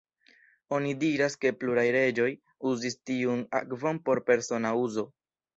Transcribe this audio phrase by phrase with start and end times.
[0.77, 2.27] Oni diras ke pluraj reĝoj
[2.71, 5.09] uzis tiun akvon por persona uzo.